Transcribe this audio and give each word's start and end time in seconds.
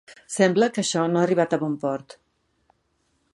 Sembla 0.35 0.69
que 0.77 0.81
això 0.83 1.03
no 1.11 1.21
ha 1.21 1.25
arribat 1.27 1.53
a 1.53 1.61
bon 1.65 1.75
port. 1.85 2.17